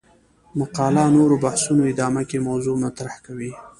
[0.59, 3.51] مقاله نورو بحثونو ادامه کې موضوع مطرح کوي.